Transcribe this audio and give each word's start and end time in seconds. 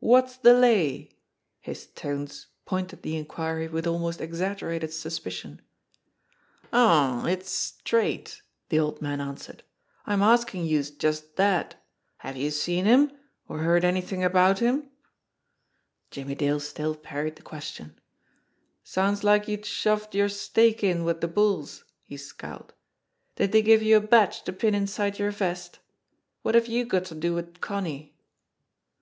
"What's 0.00 0.38
the 0.38 0.54
lay?" 0.54 1.10
His 1.60 1.84
tones 1.88 2.46
pointed 2.64 3.02
the 3.02 3.14
inquiry 3.14 3.68
with 3.68 3.86
almost 3.86 4.22
exaggerated 4.22 4.90
suspicion. 4.90 5.60
"Aw, 6.72 7.26
it's 7.26 7.50
straight!" 7.52 8.40
the 8.70 8.78
old 8.78 9.02
man 9.02 9.20
answered. 9.20 9.62
"I'm 10.06 10.22
askin' 10.22 10.64
youse 10.64 10.88
just 10.90 11.36
dat. 11.36 11.74
Have 12.20 12.38
youse 12.38 12.58
seen 12.62 12.86
him, 12.86 13.12
or 13.46 13.58
heard 13.58 13.84
anythin* 13.84 14.22
about 14.22 14.60
him?" 14.60 14.88
Jimmie 16.10 16.36
Dale 16.36 16.58
still 16.60 16.94
parried 16.94 17.36
the 17.36 17.42
question. 17.42 17.98
"Sounds 18.82 19.22
like 19.24 19.46
you'd 19.46 19.66
shoved 19.66 20.14
your 20.14 20.30
stake 20.30 20.82
in 20.82 21.04
with 21.04 21.20
the 21.20 21.28
bulL,*' 21.28 21.68
he 22.02 22.16
scowled. 22.16 22.72
"Did 23.36 23.52
they 23.52 23.60
give 23.60 23.82
you 23.82 23.98
a 23.98 24.00
badge 24.00 24.40
to 24.44 24.54
pin 24.54 24.74
inside 24.74 25.18
your 25.18 25.30
vest? 25.32 25.80
What 26.40 26.54
have 26.54 26.66
you 26.66 26.86
got 26.86 27.04
to 27.04 27.14
do 27.14 27.34
with 27.34 27.60
Connie?" 27.60 28.16